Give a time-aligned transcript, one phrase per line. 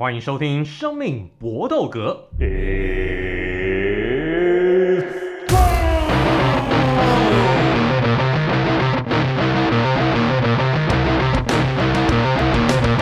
[0.00, 2.30] 欢迎收听《生命搏斗格》。
[2.40, 2.46] 我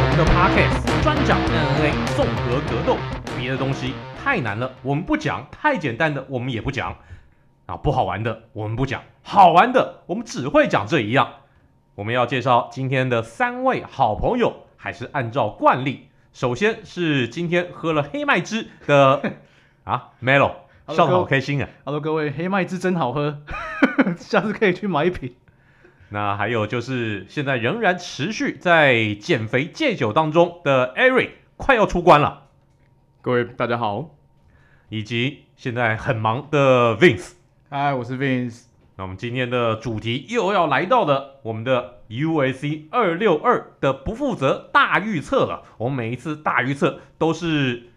[0.08, 2.96] 们的 Podcast 专讲 MMA 综合格斗，
[3.38, 6.96] 别的东西太难了，我们不讲；太简单的，我们也不讲。
[7.66, 11.28] 啊，不好玩的我们不讲，好玩的我们只会讲这一样。
[11.94, 16.08] 我们要介绍今天的三位好朋友，还是按照惯例，
[16.38, 19.20] 首先是今天喝了黑麦汁的
[19.82, 20.52] 啊，Melo，
[20.86, 23.40] 笑得好开心啊！Hello，各位，黑麦汁真好喝，
[24.16, 25.34] 下次可以去买一瓶。
[26.10, 32.44] 那还有就是现在仍然持续在减肥戒酒当中的 Eric，快要出关了。
[33.20, 34.14] 各位大家好，
[34.90, 37.32] 以及现在很忙的 Vince。
[37.68, 38.66] 嗨，我是 Vince。
[38.94, 45.62] 那我们今天的主题又要来到了我们的 UFC 二六二的不负责大预测了。
[45.78, 47.90] 我们每一次大预测都是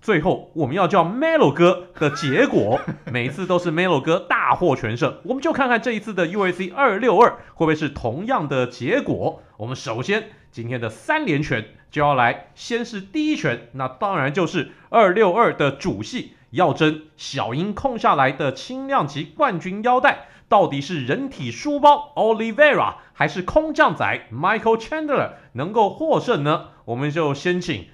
[0.00, 2.80] 最后我们要叫 Melo 哥的结果，
[3.12, 5.18] 每一次都是 Melo 哥大获全胜。
[5.24, 9.42] 我们就看看这一次的 UAC 二六二会不会是同样的结果。
[9.56, 16.32] 我们首先今天的三连拳就要来，先是第一拳，那当然就是二六二的主戏。
[16.50, 26.70] 要争小鹰空下来的轻量级冠军腰带，到底是人体书包 Oliveira 还是空降仔 Michael Chandler 能够获胜呢？
[26.84, 27.86] 我们就先请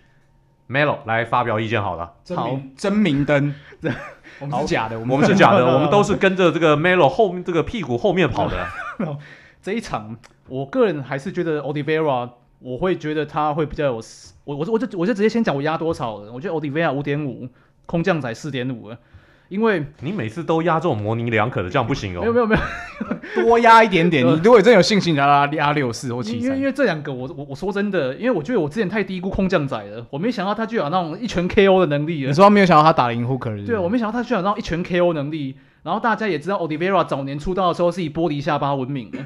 [0.66, 2.14] Melo 来发表意见好了。
[2.34, 3.54] 好，真明灯，
[4.40, 8.66] 我们是假的，我们是假的，我们都是跟着这个 Melo 后面这个屁股后面跑的。
[9.60, 10.16] 这一场，
[10.48, 14.02] 我个人还是觉得 Oliveira，我会觉得他会比较有，
[14.44, 17.46] 我我我就我就直接先讲我压多少了，我觉得 Oliveira 五点五。
[17.88, 18.98] 空降仔四点五了，
[19.48, 22.20] 因为你每次都压这种模棱两可的，这样不行哦。
[22.20, 22.56] 没有没有没
[23.36, 24.27] 有，多压一点点。
[24.27, 26.42] 你如果真有信心，压压六四或七三。
[26.42, 32.27] 因为因为这两个我，我我我说真的，因为我觉得我之前太低估空降仔了，我没想到他居然有那种一拳 KO 的能力。
[32.27, 33.64] 你说他没有想到他打赢 Hooker？
[33.64, 35.56] 对，我没想到他居然有那种一拳 KO 能力。
[35.84, 39.19] 然后大家也知道，Oliveira 早年出道的时候是以玻璃下巴闻名的。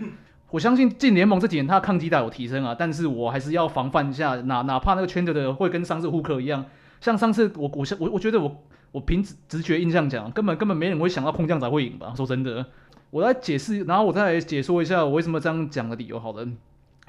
[0.50, 6.67] 我相信进联盟这几年他的抗击打有提升啊，但是我还是要防范一下，哪哪怕那个圈子的会跟上次 Hooker 一样，
[7.00, 8.62] 像上次我我我我觉得我。
[8.93, 12.12] 我凭直直觉印象讲，根本根本没人会想到空降仔会赢吧？
[12.17, 12.67] 说真的，
[13.11, 16.19] 我来解释，然后我再来解说一下我为什么这样讲的理由。
[16.19, 16.45] 好了，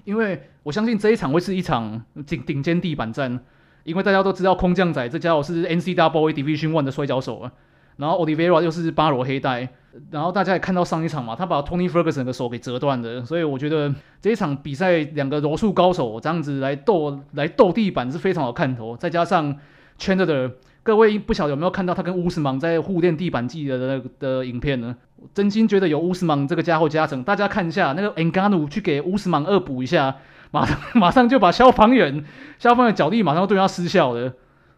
[0.04, 3.40] 因为我相信这一场会是一场顶顶尖地板战，
[3.84, 7.52] 因为大家都知道空降仔这家伙是 N C W Division One 的摔跤手啊，
[7.98, 9.70] 然后 Olivera 又是巴罗黑带，
[10.12, 13.92] 然后大家也看到上一场嘛，他把 Tony Ferguson 的手给折断了，所以我觉得
[14.22, 19.58] 这一场比赛两个柔术高手这样子来斗来斗地板是非常有看头，再加上
[19.98, 20.52] Chandler 的。
[20.84, 24.96] 各位不晓得有没有看到他跟乌斯芒在互练地板技的那个的影片呢？
[25.34, 30.16] 真心觉得有乌斯芒这个家伙加成，大家看一下那个 ngano 去给乌斯芒恶补一下，
[30.50, 32.26] 马上 马上就把消防员
[32.58, 34.34] 消防员脚力马上对他失效了。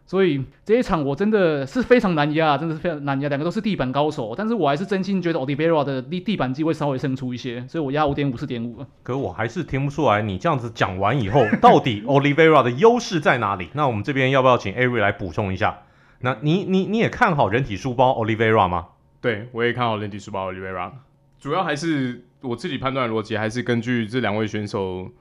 [0.06, 3.30] 所以这一场我真的是非常难压，真的是非常难压。
[3.30, 8.86] 两个都是地板高手，但是我还是真心觉得 Oliveira 的地地板技会稍微胜出一些，所以我压五点五四点五。
[9.02, 13.70] 可我还是听不出来，你这样子讲完以后，到底 Oliveira 的优势在哪里？
[13.72, 15.78] 那我们这边要不要请 Ari 来补充一下？
[16.26, 18.88] 那你你你也看好人体书包 Olivera 吗？
[19.20, 20.90] 对，我也看好人体书包 Olivera
[21.38, 25.12] 主要还是我自己判断逻辑，还是根据这两位选手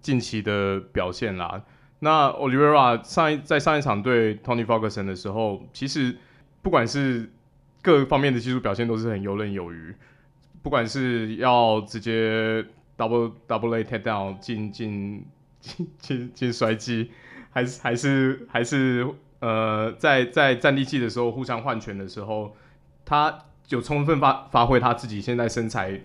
[0.00, 1.60] 近期的表现啦。
[1.98, 6.16] 那 Olivera 上一在上一场对 Tony Ferguson 的时候，其实
[6.62, 7.28] 不管是
[7.82, 9.92] 各方面的技术表现都是很游刃有余，
[10.62, 12.64] 不管是要直接
[12.96, 15.26] double double A takedown 进进
[15.58, 17.10] 进进进摔技，
[17.50, 19.08] 还是还是还是。
[19.42, 22.54] 呃，在在站立技的时候互相换拳的时候，
[23.04, 23.36] 他
[23.70, 26.00] 有充分发发挥他自己现在身材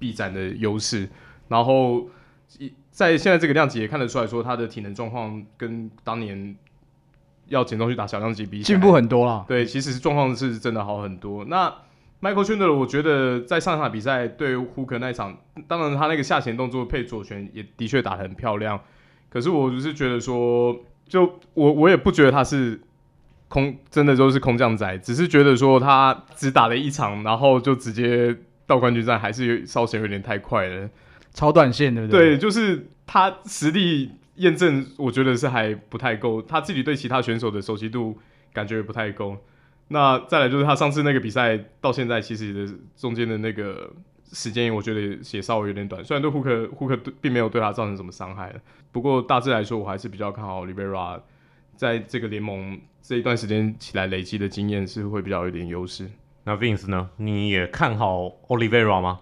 [0.00, 1.08] 臂展的优势，
[1.46, 2.08] 然后
[2.90, 6.56] 在现在这个量级也看得出来说他的体能状况跟当年
[7.46, 9.44] 要减重去打小量级比进步很多了。
[9.46, 11.44] 对，其实状况是真的好很多。
[11.44, 11.72] 那
[12.20, 15.38] Michael Chandler 我觉得在上场比赛对 Hooker 那一场，
[15.68, 18.80] 当然他那个下潜动作配左拳也的确打得很漂亮，
[19.30, 20.76] 可是我只是觉得说。
[21.12, 22.80] 就我我也不觉得他是
[23.48, 28.34] 空，真的就是空降仔，只是觉得说他只打了一场，然后就直接
[28.66, 30.88] 到冠军战，还是稍显有点太快了，
[31.34, 32.30] 超短线对不对？
[32.30, 38.16] 对，就是他实力验证，我觉得是还不太够，他自己对其他选手的熟悉度
[38.54, 39.36] 感觉也不太够。
[39.88, 43.92] 那再来就是他上次那个比赛到现在，其实的中间的那个。
[44.32, 45.00] 时间我觉得
[45.32, 48.52] 也稍微有点短，虽然对胡克胡克并没有对他造成什么伤害，
[48.90, 51.20] 不过大致来说我还是比较看好 Oliveira
[51.76, 56.10] 在这个联盟这一段时间起来累积的经验是会比较有点优势。
[56.44, 57.08] 那 Vince 呢？
[57.18, 59.20] 你也看好 Oliveira 吗？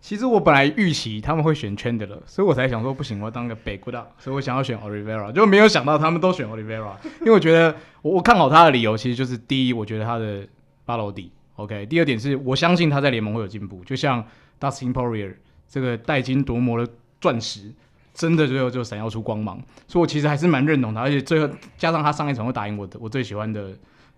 [0.00, 10.46] 其实我本来预期他们会选 Chandler，所以我才想说不行，我要当个 backup，所以我想要选 Oliveira，就没有想到他们都选 Oliveira，因为我觉得我我看好他的理由其实就是第一，我觉得他的
[10.84, 14.24] 八楼底 OK，第二点是我相信他在联盟会有进步，就像
[14.62, 15.34] Dustin Poirier
[15.68, 17.72] 这个带金夺魔的钻石，
[18.14, 23.70] 真的最后就闪耀出光芒，所以我其实还是蛮认同他，而且最后加上他上一场会打赢我的我最喜欢的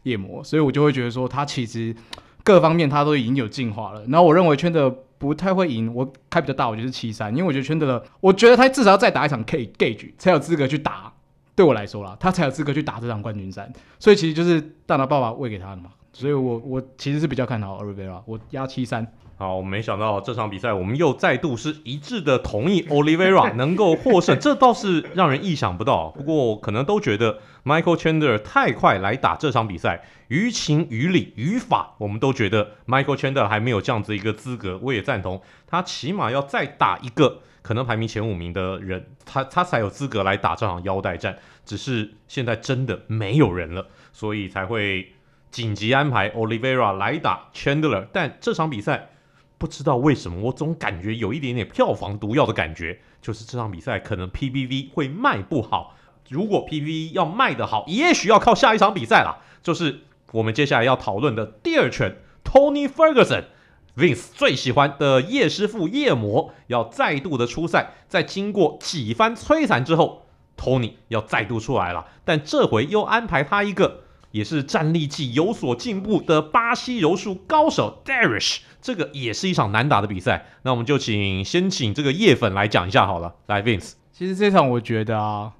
[0.03, 1.95] 夜魔，所以我就会觉得说他其实
[2.43, 11.13] 各方面他都已经有进化了，然后我认为圈的不太会赢，我开比较大，我觉得是七三，因为我觉得圈的我觉得他至少要再打一场 K Gage 才有资格去打，
[11.55, 19.07] 对我来说啦，他才有资格去打这场冠军战，所以其实就是大拿爸爸喂给他的嘛，所以我我其实是比较看好 Oliveira，我压七三。
[19.37, 26.11] 好，没想到这场比赛我们又再度是一致的同意 Oliveira 能够获胜，这倒是让人意想不到。
[26.11, 34.79] 不过可能都觉得 Michael Chandler 太快来打这场比赛，于情于理于法，我们都觉得 Michael Chandler 还没有这样子一个资格。
[34.81, 41.37] 我也赞同，他起码要再打一个可能排名前五名的人，他他才有资格来打这场腰带战。
[41.65, 45.13] 只是现在真的没有人了，所以才会
[45.55, 48.09] 紧急安排 Olivera 来打 Chandler。
[48.13, 49.11] 但这场比赛。
[49.57, 55.95] 不知道为什么，我总感觉有一点点票房毒药的感觉，就是这场比赛可能 PPV 会卖不好。
[56.29, 60.01] 如果 PPV 要卖得好，也许要靠下一场比赛了，就是
[60.33, 70.27] 我们接下来要讨论的第二拳，Tony Ferguson，Vince 最喜欢的叶师傅夜魔要再度的出赛，在经过几番摧残之后
[70.59, 74.04] ，Tony 要再度出来了，但这回又安排他一个。
[74.35, 80.47] 也是战力技有所进步的巴西柔术高手 Darish，这个也是一场难打的比赛。
[80.63, 83.33] 那我们就请先请这个叶粉来讲一下好了。
[83.47, 85.53] 来，Vince，其实这场我觉得啊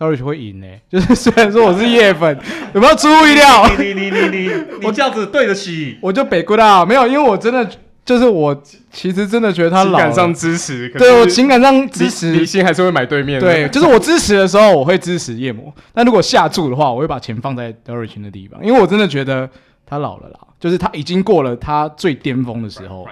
[0.00, 0.66] ，Darish 会赢呢。
[0.90, 2.36] 就是虽然说我是叶粉，
[2.74, 3.68] 有没有出乎意料？
[3.78, 5.98] 你你你你你，我这样子对得起？
[6.02, 7.70] 我就北 good 啊，没有，因为我真的。
[8.04, 13.46] 就是我其实真的觉得他老了，情感上支持，对我情感上支持，理性还是会买对面的。
[13.46, 19.48] 对，就是我支持的时候，我会支持夜魔，但如果下注的话，我会把钱放在德瑞群的地方，因为我真的觉得
[19.86, 23.06] 他老了啦，就是他已经过了他最巅峰的时候。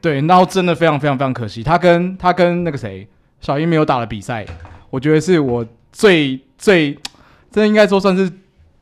[0.00, 3.06] 对，然后真的非常非常非常可惜，他跟他跟那个谁
[3.40, 4.46] 小英没有打的比赛，
[4.90, 6.96] 我觉得是我最最，
[7.50, 8.30] 这应该说算是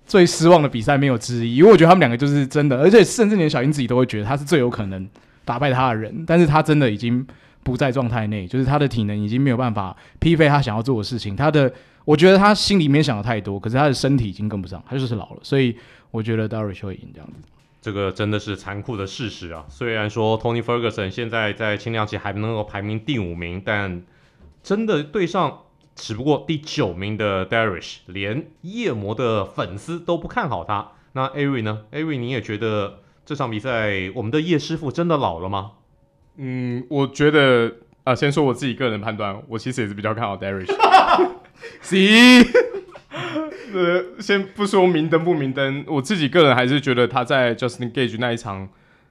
[0.06, 5.08] 最失望的比赛，没有之一，因为我觉得他们两个就是真的，而且甚至连小英自己都会觉得他是最有可能。
[5.48, 7.26] 打败他的人，但是他真的已经
[7.62, 11.34] 不在状态内，就是他的体能已经没有办法匹配他想要做的事情。
[11.34, 11.72] 他的，
[12.04, 15.38] 我觉得他心里面想的太多，可是他的身体已经跟不上，他就是老了。
[15.42, 15.74] 所以
[16.10, 17.48] 我觉得 Darius 会赢这样子。
[17.80, 19.64] 这个真的是残酷的事实啊！
[19.70, 24.02] 虽然说 Tony Ferguson 现在在轻量级还能够排名第五名，但
[24.62, 25.60] 真的对上
[25.94, 30.88] 只不过第九名的 Darius，连夜魔的粉丝都不看好他。
[31.12, 32.98] 那 Ari 呢？Ari 你也觉得？
[33.28, 35.72] 这场比赛，我们的叶师傅真的老了吗？
[36.38, 37.70] 嗯，我觉得
[38.04, 40.74] 啊，先说我自己个人判断，我其实也是比较看好 Darius。
[41.82, 42.42] C，
[43.74, 48.66] 呃， 先不说明灯不明灯，我自己个人还是觉得他在 Justin Gage 那一场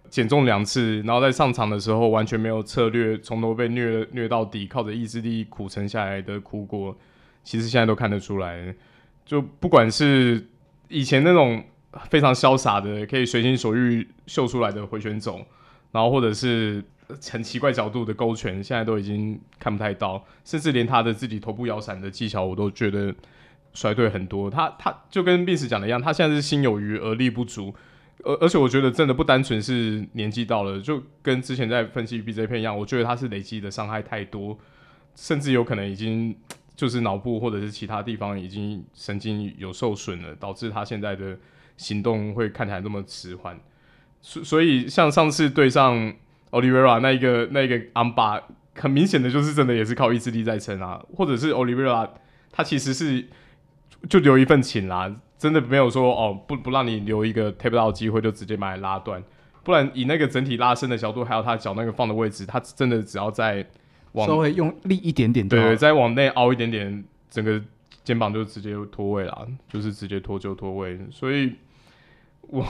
[0.10, 6.98] 减重两次，然后在上场的时候完全没有策略，从头被虐虐到底，靠着意志力苦撑下来的苦果，
[7.44, 8.74] 其实现在都看得出来。
[9.24, 10.48] 就不管是
[10.88, 11.64] 以前那种。
[12.10, 15.46] 非常潇洒的，可以随心所欲秀出来的回旋走，
[15.92, 16.84] 然后或者是
[17.32, 23.16] 很奇怪角度的勾拳，现在都已经看不太到，甚至连他的自己头部摇闪的技巧，我都觉得
[23.74, 24.50] 衰退很多。
[24.50, 27.74] 他他就跟 Vince 讲的一样，他现在是心有余而力不足，
[28.24, 34.58] 而而且我觉得真的不单纯是年纪到了，就跟之前在分析 BJ 片一样，我觉得他是累积的伤害太多，
[35.16, 36.36] 甚至有可能已经
[36.78, 41.38] 就是脑部或者是其他地方已经神经有受损了，导致他现在的。
[41.80, 43.56] 行动会看起来那么迟缓，
[44.20, 46.12] 所所以像上次对上
[46.50, 48.42] Olivera 那一个那一个 Amba，
[48.74, 52.10] 很明显的就是真的也是靠意志力在撑啊，或者是 Olivera
[52.52, 53.28] 他其实是
[54.10, 59.24] 就留一份情啦，真的没有说哦不不让你留一个 tap 到机会就直接把你拉断，
[59.64, 63.64] 不然以那个整体拉伸的角度，还有他脚那个放的位置，他真的只要在
[64.18, 67.62] 往稍微用力一点点，对，再往内凹一点点，整个
[68.04, 71.54] 肩膀就直接脱位了，就是直接脱臼脱位，所以。
[72.50, 72.66] 我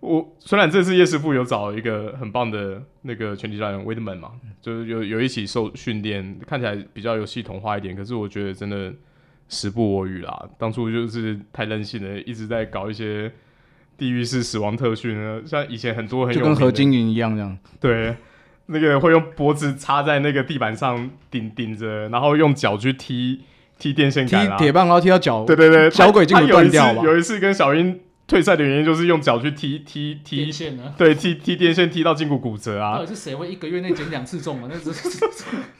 [0.00, 7.96] 我虽然这次叶师傅有找一个很棒的那个拳击教练 Waitman 嘛，就是有有一起受训练，看起来比较有系统化一点。
[7.96, 8.92] 可是我觉得真的
[9.48, 13.32] 时不我与啦，当初就是太任性了，一直在搞一些
[13.96, 15.16] 地狱式死亡特训，
[15.46, 17.58] 像以前很多很有就跟何金银一样这样。
[17.80, 18.14] 对，
[18.68, 23.40] 那个会用脖子插在那个地板上顶顶着，然后用脚去踢
[23.78, 27.02] 踢电线杆、踢铁棒，然后踢到脚，对对对，脚鬼就会断掉了。
[27.02, 28.00] 有一次跟小英。
[28.28, 30.94] 退赛的原因就是用脚去踢踢踢电线呢？
[30.98, 33.00] 对，踢踢电线踢到胫骨骨折啊到。
[33.02, 34.68] 底是谁会一个月内减两次重啊？
[34.70, 35.18] 那只是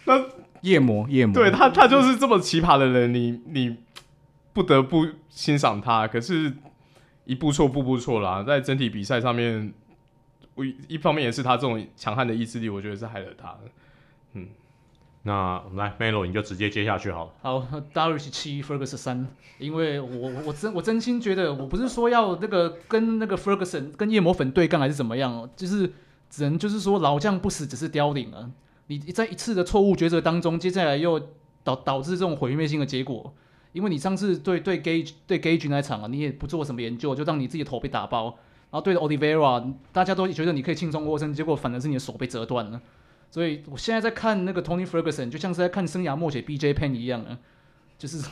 [0.62, 3.76] 夜魔夜魔，对他，他就是这么奇葩的人，你你
[4.54, 6.08] 不得不欣赏他。
[6.08, 6.54] 可是，
[7.26, 9.74] 一步错步步错啦，在整体比赛上面，
[10.58, 13.60] 我一方面也是他这种强悍的意志力，我觉得是害了他的。
[14.32, 14.48] 嗯，
[15.22, 17.32] 那我们来 Melo，你就直接接下去好了。
[17.40, 25.92] 好，Darius 七，Ferguson 三，因为我我真我真心觉得，我不是说要那个跟那个 Ferguson 跟夜魔粉对干还是怎么样，就是
[26.28, 28.50] 只能就是说老将不死，只是凋零啊。
[28.88, 31.20] 你在一次的错误抉择当中，接下来又
[31.62, 33.32] 导导致这种毁灭性的结果。
[33.72, 38.36] 因为你上次对对 Gage 对 Gage 那场啊，你也不做什么研究，就让你自己的头被打爆。
[38.70, 42.80] 然后对着 Olivera，大家都觉得你可以轻松获胜，结果反而是你的手被折断了。
[43.30, 47.38] 所以我现在在看那个 Tony Ferguson，就像是在看生涯默写 BJ Penn 一样啊，
[47.98, 48.26] 就是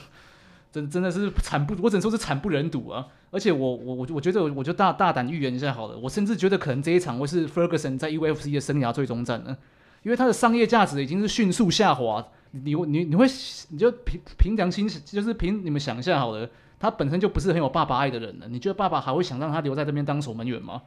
[0.73, 3.07] 真真的是惨不，我只能说是惨不忍睹啊。
[3.31, 9.57] 而且我我我我觉得我就大大胆预言一下好了，我甚至觉得可能这一场会是 Ferguson 在 UFC 的生涯最终战呢。
[10.03, 12.25] 因为它的商业价值已经是迅速下滑，
[12.65, 13.27] 你你你会
[13.71, 16.49] 你就凭凭良心，就是凭你们想一下好了，
[16.79, 20.83] 他本身就不是很有爸爸爱的人了，你觉得爸爸还会想让他留在这边当守门员吗？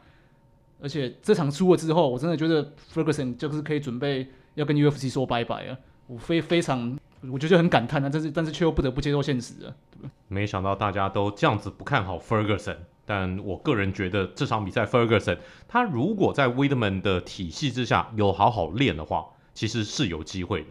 [0.81, 6.97] 而且这场输了之后，我真的觉得 Ferguson 就是可以准备要跟 UFC 说拜拜啊，我非非常
[7.29, 10.09] 我觉得很感叹啊，但是但是却又不得不接受现实啊，对？
[10.29, 12.77] 没想到大家都这样子不看好 Ferguson。
[13.05, 20.67] 但我个人觉得这场比赛，Ferguson 他如果在 Weidman 的体系之下有好好练的话，其实是有机会的。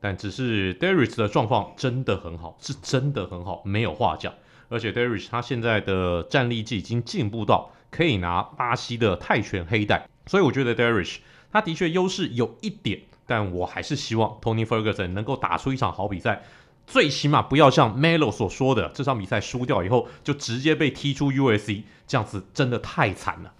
[0.00, 4.32] 但只是 Darius 的状况真的很好，是真的很好，没有话讲。
[4.68, 11.18] 而且 Darius 他现在的战力已经进步到可以拿巴西的泰拳黑带，所以我觉得 Darius
[11.52, 16.42] 他的确优势有一点，但我还是希望 Tony Ferguson 能够打出一场好比赛。
[16.86, 23.52] 最起码不要像 Melo 所说的，这场比赛输掉以后就直接被踢出 UFC，这样子真的太惨了。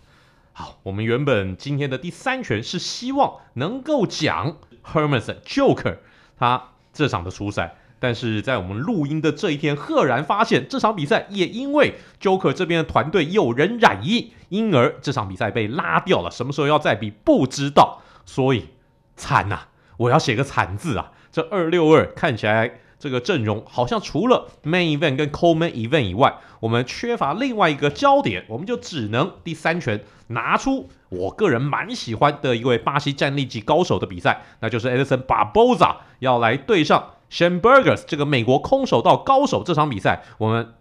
[0.52, 5.98] 好，我们原本今天的第三拳是希望能够讲 Hermanson Joker
[6.40, 6.60] 他
[6.92, 16.30] 这场的初赛，但是在我们录音的这一天，赫然发现这场比赛也因为 Joker 这边的团队有人染疫，因而这场比赛被拉掉了。
[16.30, 18.70] 什么时候要再比不知道，所以
[19.14, 19.68] 惨呐、
[19.98, 21.12] 我要写个惨字啊！
[21.30, 22.80] 这二六二看起来。
[23.00, 39.62] 这个阵容好像除了 Main Event 跟 Co-Main Event 以外，我们缺乏另外一个焦点，我们就只能第三拳拿出我个人蛮喜欢的一位巴西战力级高手的比赛，那就是 Edison Barboza 要来对上 Shane Burgos 这个美国空手道高手。
[39.64, 40.74] 这场比赛我们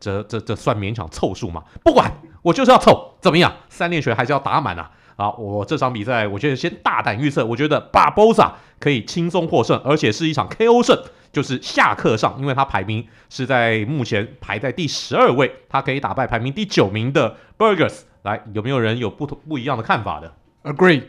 [0.00, 1.64] 这这这算勉强凑数吗？
[1.84, 2.10] 不管，
[2.40, 3.52] 我就是要凑，怎么样？
[3.68, 4.90] 三连拳还是要打满啊！
[5.16, 10.96] 好，我这场比赛我觉得先大胆预测，我觉得 Barboza 可以轻松获胜，而且是一场 KO 胜。
[11.32, 18.02] 就是下课上，因为他排名是在目前排在第十二位，他可以打败排名第九名的 Burgers。
[18.22, 21.04] 来，有没有人有不同不一样的看法的？Agree，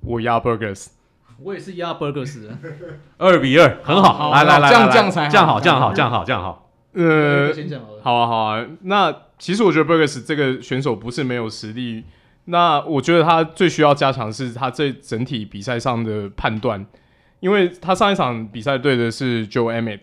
[0.00, 0.88] 我压 Burgers，
[1.38, 2.48] 我也是压 Burgers。
[3.18, 4.12] 二比二，很好。
[4.12, 6.70] 好来来来，这样这样才这样好，这样好，这样好，这样好。
[6.92, 7.52] 呃，
[8.02, 8.66] 好啊好啊。
[8.82, 12.04] 那其实我觉得 Burgers 这个选手不是没有实力，
[12.46, 16.84] 那我觉得他最需要加强是他这整体比赛上的判断。
[17.40, 20.02] 因为他上一场比赛对的是 Joe Emmett，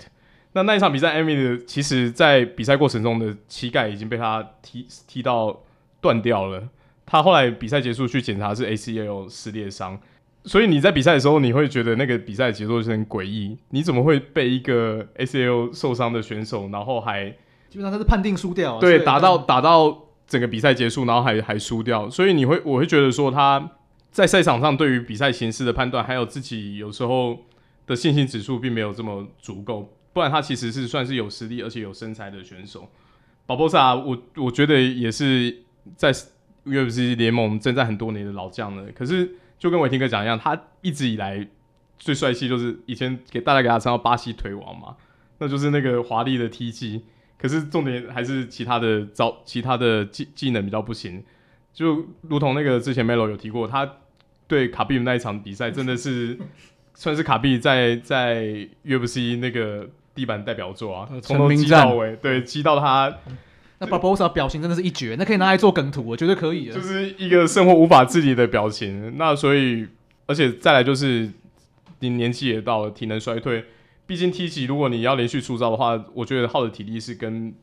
[0.53, 5.61] 那那一场比赛 Emmett 其实在比赛过程中的膝盖已经被他踢踢到
[6.01, 6.67] 断掉了，
[7.05, 9.99] 他后来比赛结束去检查是 ACL 撕裂伤，
[10.45, 17.29] 所以你在比赛的时候你会觉得那个比赛节奏是很诡异，你怎么会被一个 ACL 受伤的选手，然后还
[17.69, 23.73] 基本上他是判定输掉，对，打到打到整个比赛结束，然后还还输掉，所以你会我会觉得说他。
[24.17, 27.45] 在赛场上，对于比赛形势的判断，还有自己有时候
[27.85, 29.93] 的信心指数，并没有这么足够。
[30.11, 32.89] 不然，他其实是算是有实力而且有身材的选手。
[33.45, 35.55] 保博萨，我我觉得也是
[35.95, 36.11] 在
[36.65, 38.91] UFC 联盟征战很多年的老将了。
[38.91, 41.47] 可是，就跟伟霆哥讲一样，他一直以来
[41.99, 44.95] 最帅气就是以前给大家给他称叫巴西腿王嘛，
[45.37, 47.03] 那就是那个华丽的踢技。
[47.37, 51.23] 可是重点还是其他的招，其他的技技能比较不行。
[51.71, 53.87] 就如同那个之前 Melo 有提过，他。
[54.47, 56.37] 对卡比那一场比赛，真的是
[56.95, 63.15] 算是卡比在在 UFC 那个地板代表作啊，从头击到尾，对，击到他。
[63.79, 66.71] 那 Barbosa 表情真的是一绝，那可以拿来做梗图，我觉得可以。
[66.71, 69.15] 就是一个生活无法自理的表情。
[69.17, 69.87] 那所以，
[70.25, 71.29] 而且再来就是
[71.99, 73.65] 你年纪也到了，体能衰退。
[74.07, 77.53] 毕竟 T 级，如果你要连续出招的话，我觉得耗的体力是跟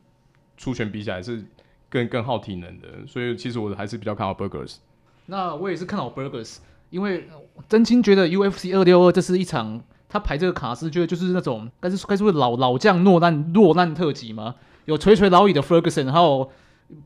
[0.55, 1.43] 出拳比起来是
[1.89, 2.87] 更更耗体能的。
[3.05, 4.77] 所以，其实我还是比较看好 Burgers。
[5.25, 6.59] 那我也是看好 Burgers。
[6.95, 7.27] 因为
[7.67, 16.49] 真心觉得 UFC 二六二这是一场，他排这个卡斯，觉得就是那种该是该是老老将落难落难特辑嘛，有垂垂老矣的 Ferguson，还有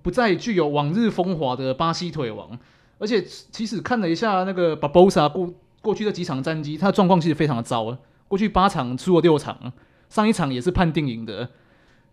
[0.04, 2.56] 不再具有往日风华的巴西腿王。
[3.00, 7.98] 而且其实看了一下那个 Barbosa 过过去的几场战绩，他的状况其实非常的糟。
[8.28, 9.74] 过去八场输了六场，
[10.08, 11.50] 上一场也是判定赢的。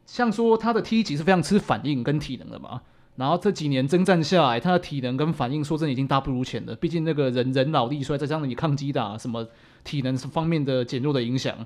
[0.06, 2.80] 像说他的踢击是非常吃反应跟体能的嘛。
[3.16, 6.74] 然后这几年征战下来，他的体能跟反应说真的已经大不如前了。
[6.76, 9.46] 毕竟那个人人老力衰，再加上你抗击打什么
[9.84, 11.56] 体能方面的减弱的影响，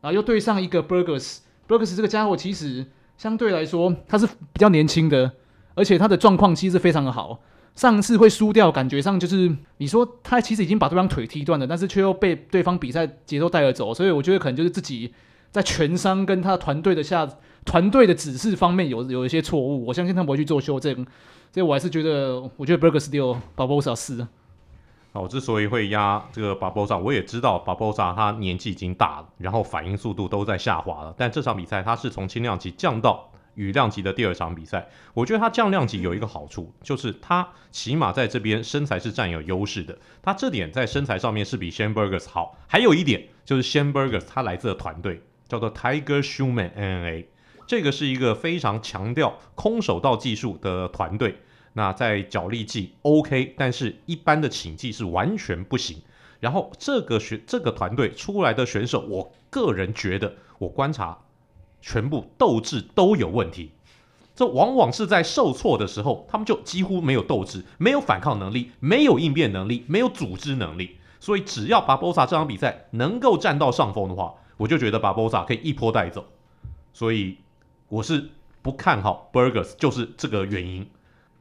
[0.00, 2.84] 然后又对上一个 Burgers，Burgers 这个家伙其实
[3.16, 5.32] 相对来说他是比较年轻的，
[5.74, 7.40] 而且他的状况其实非常的好。
[7.76, 15.12] 上次会输掉，感觉上就是你说他其实已经把对方腿踢断了，但是却又被对方比赛节奏带着走，所以我觉得可能就是自己
[15.50, 17.28] 在全伤跟他团队的下
[17.66, 19.84] 团队的指示方面有有一些错误。
[19.84, 20.94] 我相信他不会去做修正，
[21.52, 24.26] 所以我还是觉得，我觉得 Burgos 六 Barbosa 四。
[25.12, 33.30] 我之所以会压这个 Barbosa，我也知道 Barbosa 他年纪已经大了，然后反应速度都在下滑了，但这场比赛他是从轻量级降到。
[33.56, 39.96] 羽量级的第二场比赛，我觉得他降量级有一个好处，就是他起码在这边身材是占有优势的。
[40.20, 42.58] 他这点在身材上面是比 Shane Burgos 好。
[42.66, 47.28] 还有一点就是 Shane Burgos 他来自的团队叫做 Tiger Schuman N N A
[47.66, 51.38] 这个是一个非常强调空手道技术的团队。
[51.72, 55.98] 那在脚力技 OK，但是一般的请技是完全不行。
[56.40, 61.18] 然后这个选这个团队出来的选手，我个人觉得，我观察。
[61.82, 63.70] 全部斗志都有问题，
[64.34, 70.96] 这往往是在受挫的时候，他们就几乎没有斗志，没有反抗能力，没有应变能力，没有组织能力。
[71.20, 76.24] 所以只要巴博萨这场比赛能够占到上风的话，我就觉得巴博萨可以一波带走。
[76.92, 77.36] 所以
[77.88, 78.24] 我是
[78.62, 80.86] 不看好 Burgers，就是这个原因。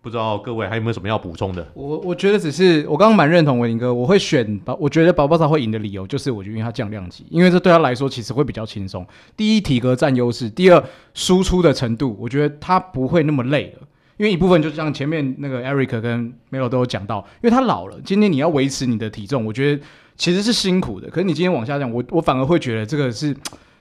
[0.01, 1.67] 不知道各位还有没有什么要补充的？
[1.73, 9.03] 我我觉得只是我刚刚蛮认同维林哥，我会选把，我觉得宝宝萨会赢的理由就是，我觉得因为他降量级，因为这对他来说其实会比较轻松。
[9.35, 10.83] 第一，体格占优势；第二，
[11.15, 13.87] 输出的程度，我觉得他不会那么累了。
[14.17, 19.83] 因为一部分就像前面那个 Eric 跟 Melo 都有讲到，因为他老了，今天你要维持你的体重，我觉得
[20.15, 21.09] 其实是辛苦的。
[21.09, 23.35] 可是你今天往下降，我我反而会觉得这个是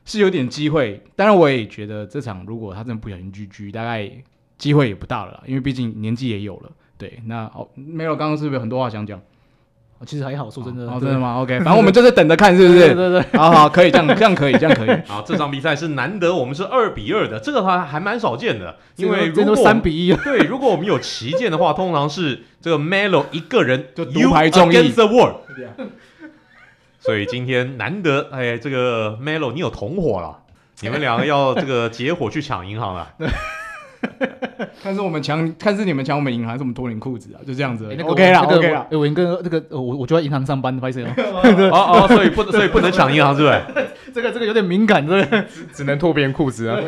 [0.04, 1.02] 是有点机会。
[1.16, 4.11] 当然，我也觉得这场如果他真的不小心 GG，大概。
[4.56, 6.70] 机会也不大了啦，因为毕竟年纪也有了。
[6.96, 9.21] 对，那哦，没有，刚刚是不是有很多话想讲？
[10.06, 10.86] 其实还好，说真的。
[10.86, 12.78] 哦，真的吗？OK，反正我们就是等着看，是不是？
[12.95, 13.38] 对对对。
[13.38, 14.97] 好好，可以这样，这样可以，这样可以。
[15.08, 18.76] 好，这场比赛是难得，我们是二比二的，这个还还蛮少见的。
[18.95, 24.76] 因为如果三比一，对，如果我们有旗舰的话，通常是这个 Melo 一个人就独排众议。
[24.76, 25.40] Against the world。
[27.04, 30.38] 所以今天难得，哎，这个 Melo 你有同伙了，
[30.80, 33.12] 你们两个要这个结伙去抢银行了。
[34.82, 37.40] 看是我们抢，看是你们抢我们银行，还是我们脱你裤子啊？
[37.47, 37.88] 就这样子。
[37.88, 38.80] 欸那个、OK 啦，OK 啦。
[38.82, 41.08] 哎、欸，我跟那个，我我就在银行上班，不好意思哦。
[41.73, 43.60] 哦哦，所以不能，所以不能抢银行，是不是？
[44.14, 46.78] 这个这个有点敏感，这个只能脱别人裤子啊。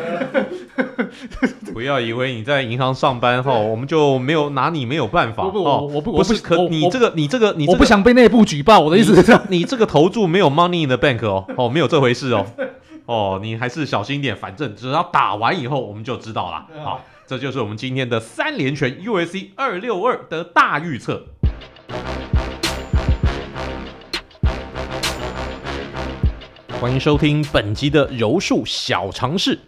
[1.77, 5.43] 不要以为你在银行上班后，我们就没有拿你没有办法。
[5.43, 8.79] 不不，我我不不是可你这个你这个你，我不想被内部举报。
[8.79, 12.43] 我的意思是你这个投注没有 money in the bank 哦哦，没有这回事哦
[13.05, 14.35] 哦，你还是小心一点。
[14.35, 16.65] 反正只要打完以后，我们就知道了。
[16.83, 16.99] 好。
[17.27, 21.27] 这就是我们今天的三连拳 USC 二六二的大预测。
[26.81, 29.59] 欢迎收听本集的柔术小常识，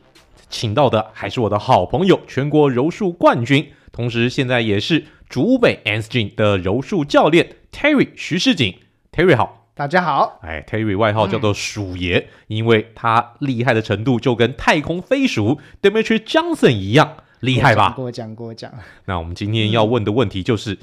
[0.49, 8.75] 请到的还是我的好朋友，全国柔术冠军，同时现在也是竹北 Anse Gym 的柔术教练 Terry 徐世锦。
[9.11, 10.39] Terry 好，大家好。
[10.41, 17.17] 哎，Terry 外号叫做鼠爷，嗯、因为他厉害的程度就跟太空飞鼠 Demetrious Johnson 一样。
[17.41, 17.91] 厉害吧？
[17.91, 18.69] 过奖过奖。
[19.05, 20.77] 那我们今天要问的问题就是，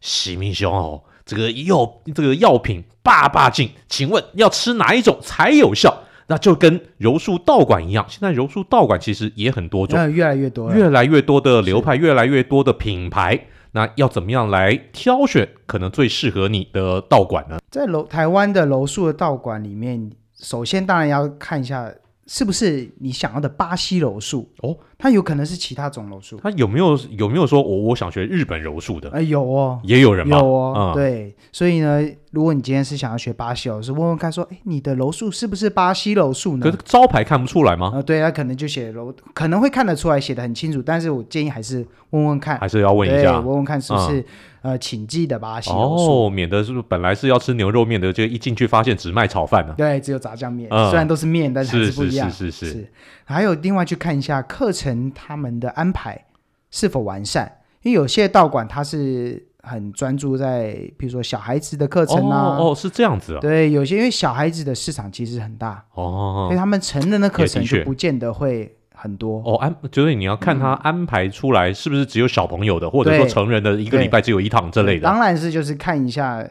[0.00, 6.04] 喜明兄哦，这个药这个药品爸爸劲，请问要吃哪一种才有效？
[6.30, 13.46] 那就跟柔术道馆一样，现在柔术道馆其实也很多种，越来越多，越来越多的流派，越来越多的品牌。
[13.72, 17.58] 那要怎么样来挑选可能最适合你的道馆呢？
[17.68, 21.92] 在柔台湾的柔术的道馆里面，首先当然要看一下。
[22.32, 24.48] 是不是你想要的巴西柔术？
[24.62, 26.38] 哦，它有可能是其他种柔术。
[26.40, 29.08] 它有没有有没有说我我想学日本柔术的？
[29.08, 30.38] 哎、呃，有哦，也有人吗？
[30.38, 31.34] 有哦，嗯、对。
[31.50, 36.64] 所以呢，如果你今天是想要学巴西柔术，问问看说，哎，你的柔术是不是巴西柔术呢？
[36.64, 37.88] 可是招牌看不出来吗？
[37.88, 40.80] 啊、呃，对，他可能就写柔，可能会看得出来，写的很清楚。
[40.80, 44.24] 但是我建议还是问问看，还是要问一下，问问看是不是。
[44.62, 49.74] 嗯呃，请记得巴西哦，免得是不是本来是要吃牛肉面的，就一进去发现只卖炒饭呢？
[49.76, 52.30] 对，只有炸酱面，嗯、虽然都是面，但是还是不一样。
[52.30, 52.92] 是是是是，是，是。
[53.24, 56.26] 还有另外去看一下课程他们的安排
[56.70, 57.50] 是否完善，
[57.82, 62.56] 因为有些道馆它是很专注在，比如说小孩子的课程啊。
[62.58, 63.40] 哦，哦，是这样子啊。
[63.40, 68.76] 对，有些因为小孩子的市场其实很大哦，所以他们成人的课程就不见得会。
[69.00, 69.42] 很多。
[69.46, 75.04] 哦，安就是你要看他安排出来是不是只有小朋友的，或者说成人的一个礼拜只有一堂这类的。
[75.04, 76.46] 当然是就是看一下，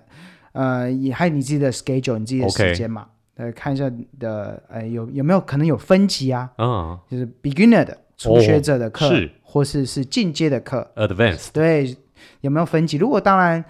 [0.53, 3.05] 呃，也还有你自己的 schedule，你自己的时间嘛。
[3.35, 11.95] 呃，看一下你的呃有有没有可能有分级啊，嗯就是 beginner 的初学者的课，是或是是进阶的课，，advanced 对，
[12.41, 12.97] 有没有分级？
[12.97, 13.63] 如果当然，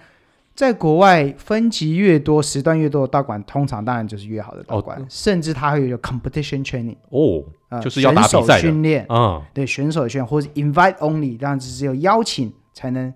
[0.54, 8.60] 在国外分级越多，时段越多的道馆，通常当然就是越好的道馆，哦甚至它会有 competition training，哦，呃，就是要打比赛的。
[8.60, 13.12] 训练，嗯，对选手的训练，或者 invite only，这样子只有邀请才能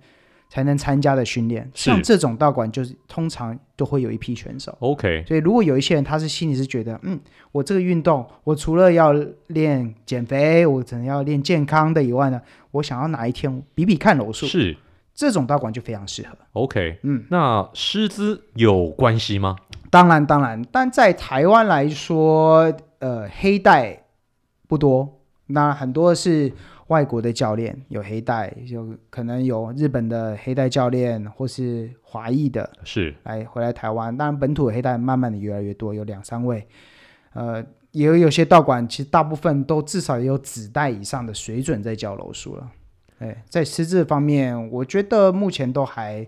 [0.48, 1.70] 才能参加的训练。
[1.74, 4.74] 像这种道馆，就是通常都会有一批选手。
[4.78, 7.20] OK，所以如果有一些人他是心里是觉得，嗯，
[7.52, 9.12] 我这个运动，我除了要
[9.48, 14.74] 练减肥，我可能要练健康的以外呢，我想要哪一天比比看柔术，是
[15.14, 16.36] 这种道馆就非常适合。
[16.52, 16.98] OK。
[17.02, 19.56] 嗯，那师资有关系吗？
[19.90, 24.04] 当然当然，但在台湾来说，呃，黑带
[24.66, 26.52] 不多，那很多是
[26.88, 34.16] 外国的教练有黑带，有可能有日本的黑带教练，或是华裔的是来回来台湾。
[34.16, 36.66] 当然，本土的黑带慢慢的越来越多，有两三位，
[37.34, 42.68] 呃，也有有些道馆其实大部分都至少也有紫带以上的水准在教柔术了。
[43.24, 46.26] 哎，在师资方面，我觉得目前都还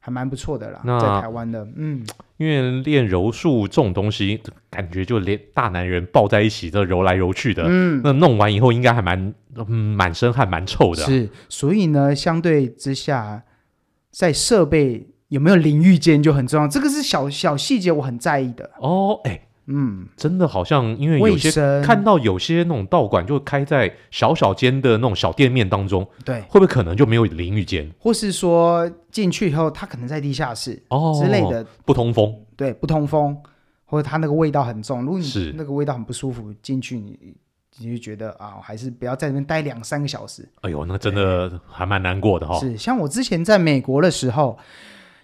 [0.00, 2.04] 还蛮不错的啦，在台湾的，嗯。
[2.38, 13.44] 因为练柔术这种东西，感觉就连大男人抱在一起，这揉来揉去的，嗯，那弄完以后应该还蛮嗯满身汗蛮臭的啊、是，所以呢，相对之下，
[14.10, 18.68] 在设备有没有淋浴间就很重要，这个是小小细节，我很在意的。
[18.80, 19.42] 哦，哎，
[19.74, 32.34] 嗯，真的好像因为有些看到有些那种道馆就开在小小间的那种小店面当中，对，会不会可能就没有淋浴间或是说进去以后，它可能在地下室哦之类的，不通风？
[32.56, 33.36] 对，不通风，
[33.86, 37.18] 或者它那个味道很重，如果是你那个味道很不舒服，进去你
[37.78, 40.46] 你就觉得啊，还是不要在那边待两三个小时。
[40.60, 44.58] 哎呦，那真的还蛮难过的哈、是，像我之前在美国的时候，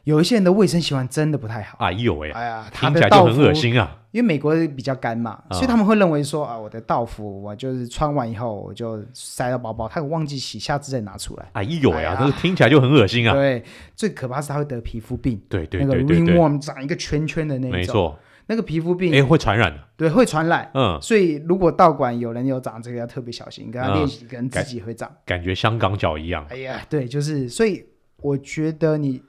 [0.04, 1.76] 有一些人的卫生习惯真的不太好。
[1.80, 3.97] 哎呦喂，哎呀，他听起来就很恶心啊！
[4.10, 11.48] 因为美国比较干嘛，啊所以他们会认为说啊，我的道服我就是穿完以后我就塞到包包，他有忘记洗，下次再拿出来。
[11.52, 13.34] 哎呦喂啊，哎呀这个听起来就很恶心啊！
[13.34, 13.62] 对，
[13.94, 20.70] 最可怕是他会得皮肤病，对对那个对对对，ringworm 长一个圈圈的那一种，没错，那个皮肤病，哎，会传染的，对，会传染。
[20.72, 25.10] 嗯，所以如果道馆有人有长这个，要特别小心，跟他嗯练习，可能自己会长。
[25.26, 26.46] 感觉香港脚一样。
[26.48, 27.84] 哎呀，对，就是，所以
[28.22, 29.20] 我觉得你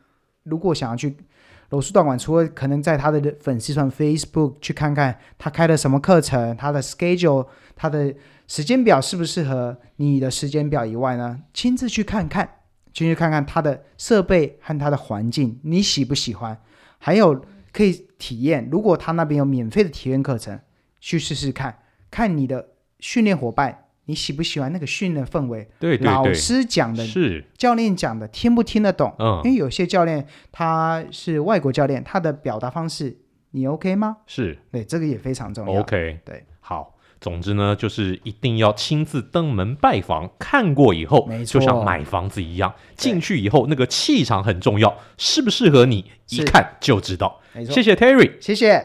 [0.44, 1.18] 如果想要去
[1.70, 8.14] 罗素道馆，除了可能在他的粉丝团 Facebook 去看看他开了什么课程，他的 schedule，他的
[8.48, 12.50] 时间表适不适合你的时间表以外呢，亲自去看看，
[12.92, 16.60] 进去看看他的设备和他的环境，你喜不喜欢？
[16.98, 20.60] 还有可以体验，如果他那边有免费的体验课程，
[21.00, 21.78] 去试试看，
[22.10, 25.70] 看你的训练伙伴，你喜不喜欢那个训练氛围？
[25.80, 29.14] 对对对老，师讲的是，教练讲的听不听得懂？
[29.20, 33.16] 嗯因，为有些教练他是外国教练，他的表达方式
[33.52, 34.18] 你 OK 吗？
[34.26, 35.80] 是对，这个也非常重要。
[35.82, 36.96] OK，对，好。
[37.22, 47.40] 总之呢，就是一定要亲自登门拜访，看过以后就像买房子一样，进去以后那个气场很重要，适不适合你，一看就知道。
[47.54, 47.76] 没错。
[47.76, 48.32] 谢谢 Terry。
[48.42, 48.84] 谢谢。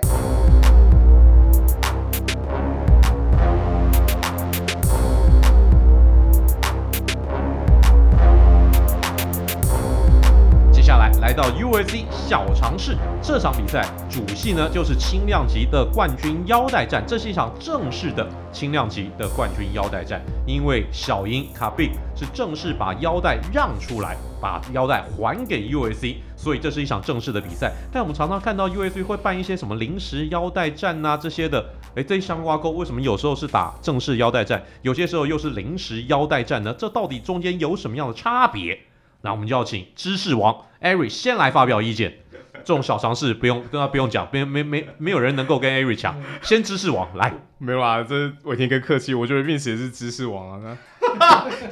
[11.35, 17.03] 到 UFC 小尝试这场比赛，主戏呢就是轻量级的冠军腰带战。
[17.07, 27.73] 这是一场正式的轻量级的冠军腰带战，因为小鹰卡比是正式把腰带让出来，把腰带还给 UFC，所以这是一场正式的比赛。
[27.93, 31.65] 但我们常常看到 UFC 会办一些什么临时腰带战啊这些的，
[31.97, 36.73] 哎，这一相挂钩，为什么有时候是打正式腰带战，有些时候又是临时腰带战呢？
[36.79, 38.79] 这到底中间有什么样的差别？
[39.25, 42.19] 那我们就要请知识王 Ari 先来发表意见。
[42.59, 46.15] 这种小常识不用跟他不用讲，没没没没有人能够跟 Ari 抢。
[46.43, 50.79] 先知识王来，没有啊，这伟霆哥客气，我觉得 Vince 也是知识王啊。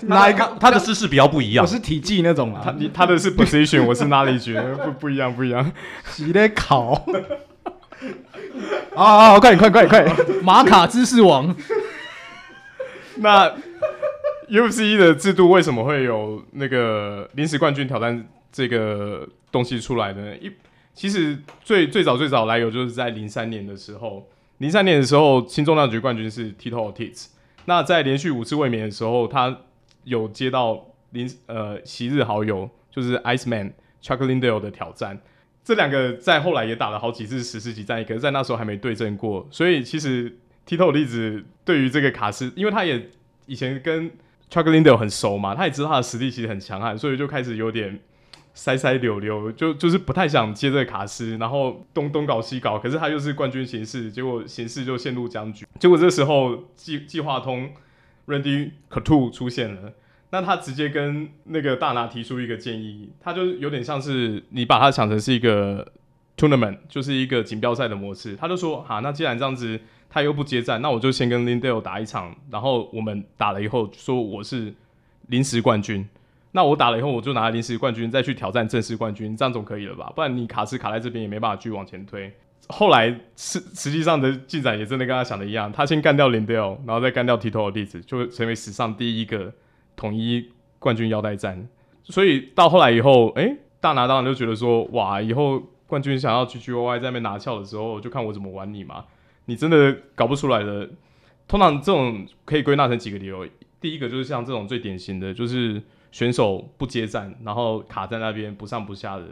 [0.03, 1.71] 哪一个他的知识比较不一样我？
[1.71, 5.71] 是体技那种他啊，你他的是 position，我是 knowledge，不不一样不一样。
[6.07, 7.05] 洗得考。
[8.95, 9.41] 啊啊！
[9.41, 10.37] 快点快点快点快点！
[10.45, 11.55] 马卡知识王，
[13.17, 13.51] 那
[14.53, 20.37] UFC 的制度为什么会有那个临时冠军挑战这个东西出来呢？
[20.37, 20.53] 一
[20.93, 27.29] 其实最最早最早来由就是在零三年的时候，零三年的时候轻重量级冠军是 Tito Ortiz。
[27.65, 29.59] 那在连续五次卫冕的时候，他
[30.05, 35.19] 有接到临呃昔日好友就是 Iceman Chuck Lindell 的挑战。
[35.65, 40.37] 这两个在后来也打了好几次十四级战役，可是在那时候还没对阵过，所以其实
[40.69, 43.09] Tito 例子对于这个卡斯，因为他也
[43.47, 44.11] 以前跟
[44.53, 47.99] Chuck l i n d e l 很熟嘛，他也知道他的实力其实很强悍，所以就开始有点
[48.53, 55.67] 塞塞溜溜，就就是不太想接这个卡斯，然后东东搞西搞，可是他又是冠军形势，结果形势就陷入僵局。
[55.81, 57.71] 结果这时候计计划通
[58.27, 59.95] Randy c a t o 出现了，
[60.29, 65.91] 那他直接跟那个大拿提出一个建议，他就有点像是你把它想成是一个
[66.37, 69.81] tournament，就是一个锦标赛的模式，他就说好，那既然这样子。
[70.15, 74.75] 他又不接战，那我就先跟 Lindell 打一场，然后我们打了以后说我是
[75.29, 76.07] 临时冠军，
[76.51, 80.13] 那我打了以后我就拿临时冠军再去挑战正式冠军，这样总可以了吧？
[80.15, 82.31] 不然你卡斯卡在这边也没办法继续往前推。
[82.69, 89.51] 后来实实际上的进展也真的跟他想的一样，他先干掉 Lindell，然后再干掉 Tito Ortiz，就成为史上第一个
[89.97, 91.67] 统一冠军腰带战。
[92.05, 99.05] 所以到后来以后，哎、大拿当然就觉得说，哇，以后冠军想要 GGOY 在那边拿翘的时候，就看我怎么玩你嘛。
[99.47, 100.89] 你真的搞不出来的，
[101.49, 103.47] 通常这种可以归纳成几个理由。
[103.81, 109.25] 第一个就是像这种最典型的，就是选手不接战，然后卡在那边不上不下的。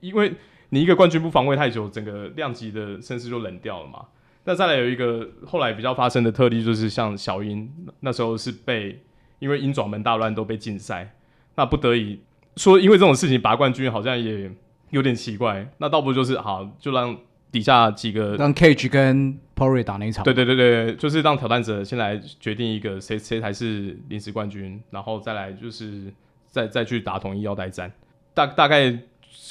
[0.00, 0.32] 因为
[0.70, 4.06] 你一个冠军不防卫太久，整个量级的声势就冷掉了嘛。
[4.44, 7.70] 那再来有一个后来比较发生的特例，就是像小鹰
[8.00, 9.02] 那时候是被
[9.38, 11.14] 因为鹰爪门大乱都被禁赛，
[11.56, 12.20] 那不得已
[12.56, 14.50] 说因为这种事情拔冠军好像也
[14.88, 15.70] 有点奇怪。
[15.76, 17.18] 那倒不就是好就让。
[17.56, 26.12] 底下几个让 Cage 跟 Poirier 打那一场，对对对对，就是让挑战者先来决定一个谁谁才是临时冠军，然后再来就是
[26.50, 27.90] 再再去打统一腰带战。
[28.34, 28.94] 大大概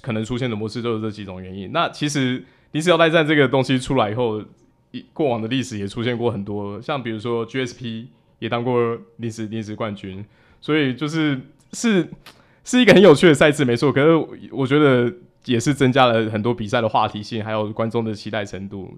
[0.03, 1.71] 可能出现的模式就是这几种原因。
[1.71, 4.39] 那其实临时腰带战这个东西出来以后，
[5.11, 8.05] 过往的历史也出现过很多，像比如说 GSP
[8.37, 10.23] 也当过临时临时冠军，
[10.61, 11.41] 所以就是
[11.73, 12.07] 是
[12.63, 13.91] 是一个很有趣的赛制，没错。
[13.91, 15.11] 可是我觉得。
[15.45, 18.97] 也是增加了很多比赛的话题性，还有观众的期待程度，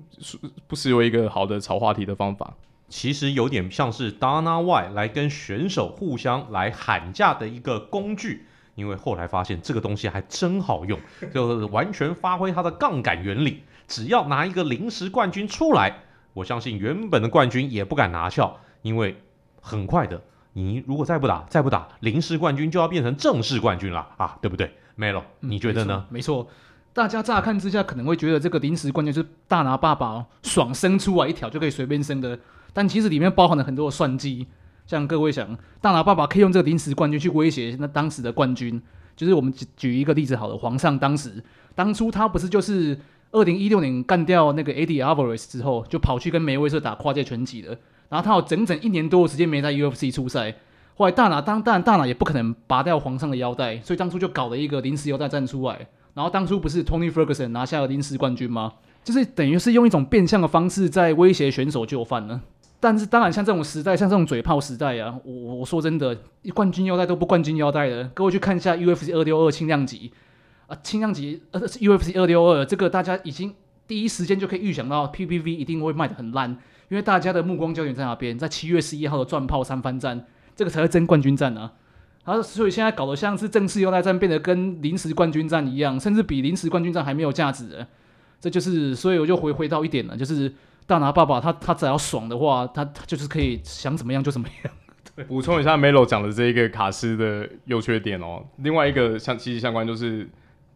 [0.67, 2.53] 不失为一个好的炒话题的方法。
[2.89, 10.97] 其实有点像是 Dana White 来跟选手互相来喊价的一个工具，因为后来发现这个东西还真好用，
[11.33, 13.63] 就完全发挥它的杠杆原理。
[13.87, 19.17] 只要拿一个临时冠军出来，我相信原本的冠军也不敢拿翘，因为
[19.61, 20.21] 很快的，
[20.53, 26.05] 你如果再不打，再不打，临时冠军就要变成正式冠军了啊，对不对？Melo，你觉得呢？
[26.09, 26.47] 嗯、没错，
[26.93, 32.39] 大家乍看之下可能会觉得这个临时冠军是大拿爸爸爽生出来一条就可以随便生的，
[32.73, 34.47] 但其实里面包含了很多的算计。
[34.85, 38.81] 像各位想，大拿爸爸可以用这个临时冠军去威胁那当时的冠军，
[39.15, 41.43] 就是我们举举一个例子好了，皇上当时
[41.75, 42.97] 当初他不是就是
[43.31, 47.77] 二零一六年干掉那个 Eddie Alvarez 之后，就跑去跟梅威瑟打跨界拳击的，
[48.09, 50.55] 然后他有整整一年多的时间没在 UFC 出赛。
[50.97, 55.87] 后来大拿当当然大拿也不可能拔掉皇上的腰带，所以当初就搞了一个临时腰带站出来。
[56.15, 58.73] 然后当初不是 Tony Ferguson 拿下了临时冠军吗？
[59.03, 62.41] 就是等于是用一种变相的方式在威胁选手就范呢。
[62.79, 66.17] 但是当然像这种时代，像这种嘴炮时代啊，我我说真的，
[66.55, 70.11] 冠军腰带都不冠军腰带的，各位去看一下 UFC 二六二轻量级
[70.65, 73.53] 啊，轻量级呃 UFC 二六二这个大家已经
[73.85, 76.49] 第一时间就可以预想到 PPV 一定会卖的很烂，
[76.89, 78.35] 因为大家的目光焦点在哪边？
[78.35, 80.25] 在七月十一号的钻炮三番战。
[80.57, 81.71] 这个才是真冠军战啊！
[82.25, 87.85] 然后所以现在搞得像是正式优待战，变得跟临时冠军战一样，甚至比临时冠军战还没有价值。
[88.41, 90.51] 这就是，所以我就回回到一点了，就是
[90.87, 94.73] 大拿爸爸他他只要爽的话，他他就是可以想怎么样就怎么样。
[95.29, 98.43] 补充一下 Melo 讲的这一个卡斯的优缺点哦。
[98.57, 100.27] 另外一个相息息相关就是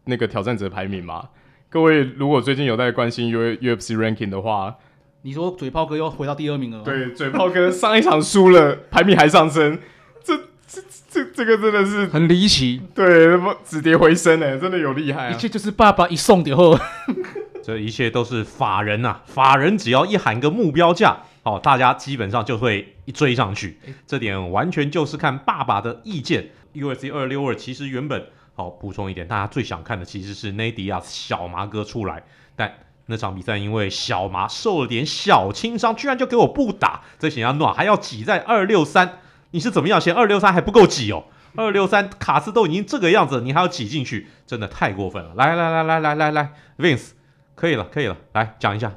[0.04, 1.28] 那个挑战者排名嘛。
[1.68, 4.76] 各位如果最近有在关心 U UFC ranking 的话。
[5.24, 6.82] 你说嘴炮哥又回到第二名了？
[6.82, 9.78] 对，嘴炮哥上一场输了，排名还上升，
[10.24, 12.82] 这这这这个真的是很离奇。
[12.92, 14.58] 对，什么止跌回升呢？
[14.58, 15.30] 真的有厉害啊！
[15.30, 16.76] 一切就是爸爸一送点后，
[17.62, 23.78] 这一切都是法人呐、啊，法人只要一喊个目标价，好，大家基本上就会一追上去。
[24.04, 26.50] 这点完全就是看爸爸的意见。
[26.72, 32.24] U S C 二六二其实原本好补充一点，大家最想看的其实是内迪亚小麻哥出来，
[32.56, 32.74] 但。
[33.12, 39.18] 那场比赛因为小麻受了点小轻伤，居然就给我不打，这显然暖还要挤在二六三，
[39.50, 40.00] 你是怎么样？
[40.00, 41.24] 嫌二六三还不够挤哦？
[41.54, 45.34] 二六三卡斯都已经这个样子，你还要挤进去，真的太过分了！
[45.34, 47.10] 来来来来来来来，Vince，
[47.54, 48.92] 可以了可以了，来讲一下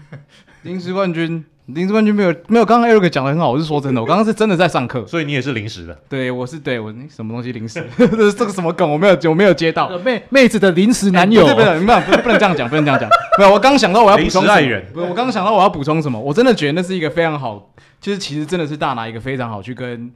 [0.62, 1.44] 临时冠军。
[1.66, 5.96] 临时冠军没有没有，刚刚 Eric 讲的很好，我是说真的，我刚刚是真的在上课，所以你也是临时的。
[6.08, 7.82] 对，我是对我什么东西临时？
[7.96, 8.90] 这是这个什么梗？
[8.90, 9.88] 我没有我没有接到。
[9.98, 13.08] 妹妹子的临时男友，欸、不是不能不不能这样讲，不能这样讲。
[13.38, 16.20] 没有，我刚想到我要补充爱人，不是我刚刚想到我要补充什么？
[16.20, 20.12] 我真的觉得那是一个非常好，就是其实真的是大拿一个非常好去跟。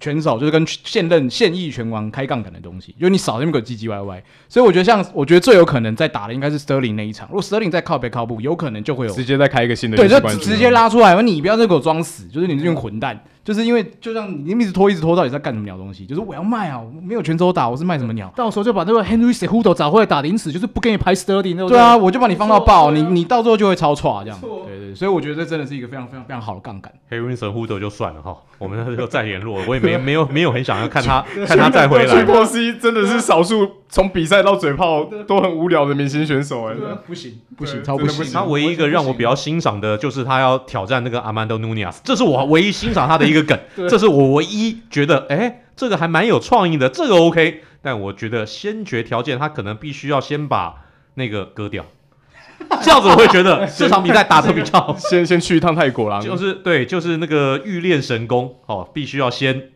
[0.00, 7.28] 拳手就是跟现任现役拳王开杠杆的东西，就你少那么个唧唧歪歪，所以我觉得像我觉得最有可能在打的应该是 Sterling 那一场。
[7.28, 13.22] 如果 Sterling 再靠北靠步，有可能就会有直接再开一个新的对，就直接拉出来，你不要再给我装死，就是你这群混蛋。
[13.44, 16.04] 就是因为就像你一直拖一直拖，到底在干什么鸟东西？
[16.06, 18.32] 就是我要卖啊，我没有全州打，我是卖什么鸟？
[18.36, 24.38] 到时候就把那个 Henry Cejudo 找回来打临时，就是不给你排 Sterling 对啊，我就把你放到爆，你你到最后就会超错这样。
[24.40, 26.92] 对对，所以我觉得这真的是一个非常非常非常好的杠杆。
[27.08, 32.24] 黑云神互斗就算了哈，我们就再联络， 我也没没有没有很想要看他 看他再回来去。
[32.24, 36.74] 波西真的是少数从比赛到嘴炮都很无聊的明星选手哎、
[37.06, 38.18] 不行不行，超不行。
[38.18, 47.62] 不行他唯一一个让我比较欣赏的就是他要挑战那个 Amanda Nunez，这是我唯一欣赏他的一个梗， 这是我唯一觉得哎、欸，这个还蛮有创意的，这个 OK。
[47.82, 51.86] 但我觉得先决条件他可能必须要先把那个割掉，
[52.82, 54.94] 这样子我会觉得 这场比赛打得比较好。
[54.96, 59.70] 先先去一趟泰国啦，就是对，就是那个欲练神功哦，必须要先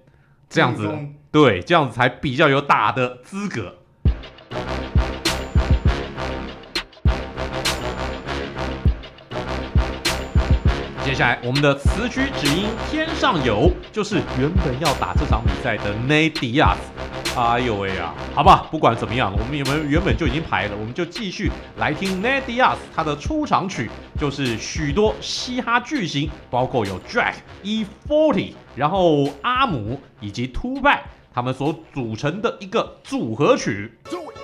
[0.51, 0.87] 这样子，
[1.33, 3.77] 对，这样子才比较有打的资格。
[11.05, 16.79] 接下来，我们的词曲只因天上有，就是原本要打这场比赛的 Nate Diaz。
[17.37, 31.01] 哎呦喂呀，好吧，不管怎么样，我们有没有原本就已经排了，我们就继续来听 n a d i a s 他的出场曲，就是许多嘻哈巨星，包括有 Drake、E40，然后阿姆以及 Tupac
[31.35, 33.93] 他们所组成的一个组合曲。
[34.11, 34.39] do it.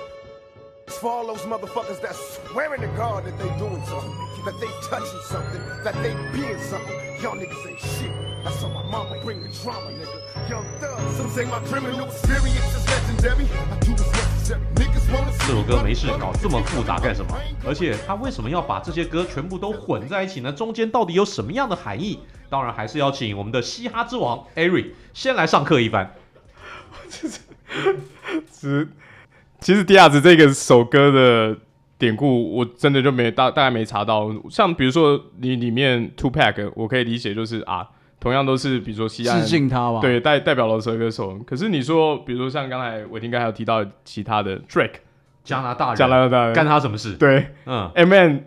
[4.45, 6.97] That they touching something, that they being something.
[7.21, 8.11] Y'all niggas ain't shit.
[8.43, 10.49] My mama bring the drama, nigga.
[10.49, 13.45] Young thug, some say my criminal experience is legendary.
[13.45, 14.61] I do what's necessary.
[14.75, 20.51] Niggas wanna 这 see 首歌没事搞这么复杂干什么而且他为什么要把这些歌全部都混在一起呢？
[20.51, 22.19] 中间到底有什么样的含义？
[22.49, 26.15] 当然还是要请我们的嘻哈之王 Ari 先来上课一番。
[28.51, 28.89] 是，
[29.59, 31.57] 其实迪亚兹这个首歌的
[32.01, 34.33] 典故，我真的就没大大概没查到。
[34.49, 37.87] 像比如说你里面 Two Pack，我可以理解就是啊，
[38.19, 39.99] 同样都是比如说西岸致敬他吧。
[40.01, 41.37] 对代代表饶舌歌手。
[41.45, 44.95] 可是你说，比如说像刚才伟霆刚还有提到其他的 Drake，
[45.43, 47.13] 加拿大人，加拿大人干他什么事？
[47.13, 48.45] 对嗯，M N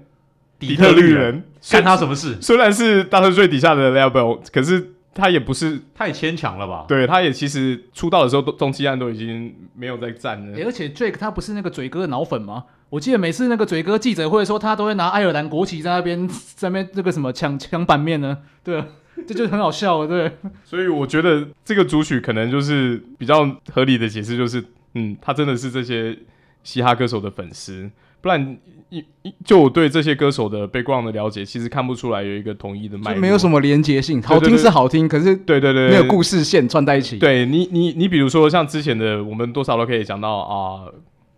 [0.59, 2.37] 底特律人干他什么事？
[2.43, 6.87] 虽然是大特罪底下的 level，可是他也不是，太牵强了吧？
[6.89, 10.57] 对，他也其实出道的时候，中西岸都已经没有在站了。
[10.59, 12.65] 欸而且 Drake 他不是那个嘴哥的脑粉吗？
[12.95, 18.39] 我记得每次那个嘴哥记者会的时候，他都会拿爱尔兰国旗在那边 在那边那个什么抢抢版面呢？
[18.63, 18.87] 对啊，
[19.27, 20.31] 这就很好笑了，对。
[20.65, 24.63] 所以我觉得这个主曲可能就是比较合理的解释，就是
[24.95, 26.17] 嗯，他真的是这些
[26.63, 28.57] 嘻哈歌手的粉丝，不然
[28.91, 37.19] 一一就我对这些歌手的 background 的了解，其实看不出来有一个统一的脉没有什么连结性，好听是好听，可是对对对，没有故事线串在一起。
[37.19, 40.85] 对你你你比如说像之前的，我们多少都可以讲到啊、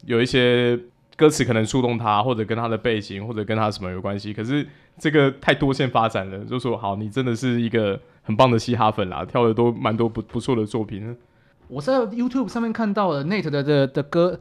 [0.04, 0.78] 有一些
[1.16, 4.32] 歌词可能触动他，或者跟他的背景，或者跟他什么有关系。
[4.32, 4.66] 可是
[4.98, 11.16] 这个太多线发展了，就说好，你真的是一个很棒的嘻哈粉啦，跳的都蛮多不不错的作品。
[11.68, 14.38] 我在 YouTube 上面看到了 Nate 的的的歌，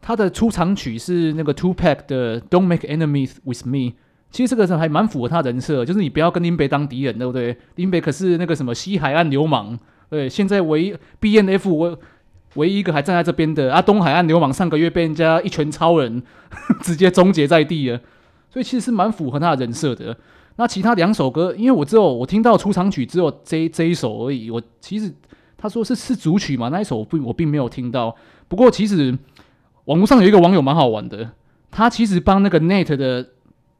[0.00, 3.94] 他的出场曲是那个 Two Pack 的 Don't Make Enemies with Me。
[4.30, 7.54] 其实这个是还蛮符合他人设，就是你不要跟林北当敌人，对不对？
[7.74, 11.98] 林北可是那个什么西海岸流氓，对，现在唯一 BNF 我
[12.54, 16.22] 唯一一个还站在这边的啊，东海岸流氓上个月被人家一拳超人
[16.82, 18.00] 直接终结在地了，
[18.50, 20.16] 所以其实是蛮符合他的人设的。
[20.56, 25.12] 那其他两首歌，因为我只有我听到出场曲只有这这一首而已，我其实。
[25.64, 26.70] 他说是是主曲嘛？
[26.70, 28.12] 那一首我并我并没有听到。
[28.48, 29.16] 不过其实
[29.84, 31.30] 网络上有一个网友蛮好玩的，
[31.70, 33.24] 他其实帮那个 Nate 的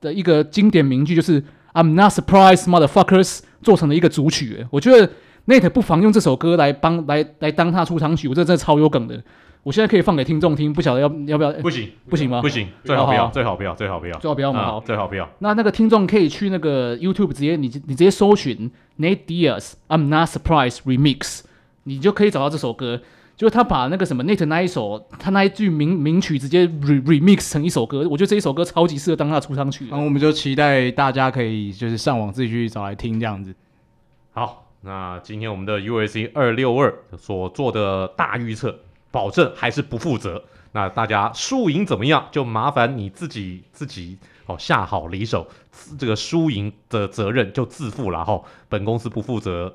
[0.00, 4.64] 的一个经典名句就是 "I'm not surprised, motherfuckers" 做成了一个主曲。
[4.70, 5.10] 我觉得
[5.46, 9.22] Nate 不妨用这首歌来帮来来当他出场曲，我觉得真的超有梗的。
[9.62, 11.52] 我现在可以放给听众听，不晓得要要不要？
[11.52, 12.42] 不行不行吗？
[12.42, 14.60] 不行，最好不要，最好不要，最好不要，最好不要嘛。
[14.60, 15.28] 啊好，最好不要。
[15.38, 21.42] 那那个听众可以去那个 YouTube 直接你你直接搜寻 Nate Diaz "I'm not surprised" remix。
[21.84, 23.00] 你就可以找到这首歌，
[23.36, 29.88] 就是他把那个什么 Nate 那一首，他那一句名名曲直接 re remix 成一首歌，我觉得这一首歌超级适合当他的出场曲。
[29.88, 33.52] 然后我们就期待大家可以就是上网自己去找来听这样子。
[34.32, 40.42] 好，那今天我们的 UAC 二六二所做的大预测，保证还是不负责。
[40.72, 45.46] 那大家输赢怎么样，就麻烦你自己自己哦下好离手，
[45.98, 48.40] 这个输赢的责任就自负了哈。
[48.68, 49.72] 本公司不负责。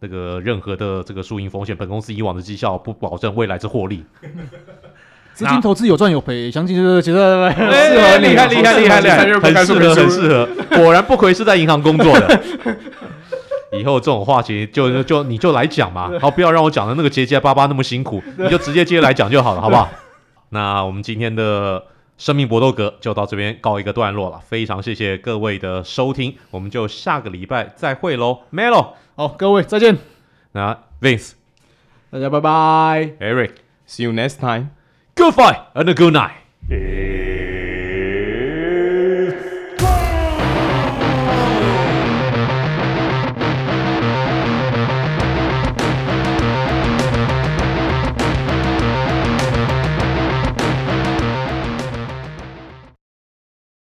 [0.00, 4.02] 这个任何的这个输赢风险，本公司以往的绩效不保证未来之获利。
[5.34, 7.58] 资金投资有赚有赔，详情就是觉得适
[8.00, 10.48] 合你，厉害厉害厉害厉害，很适合很适合。
[10.70, 12.42] 果然不愧是在银行工作的。
[13.72, 19.88] 以后这种话题就就，就你就来讲嘛，好，不要让我讲的那个结结巴巴那么辛苦，你就直接接来讲就好了，好不好？
[20.50, 21.84] 那我们今天的
[22.18, 29.96] 生命搏斗格就到这边告一个段落了，非常谢谢各位的收听，我们就下个礼拜再会喽，Melo，好，各位再见。
[30.52, 31.32] 那 Vince，
[32.10, 32.50] 大家拜拜。
[33.20, 34.70] Eric，See you next time.
[35.14, 37.09] Good fight and a good night.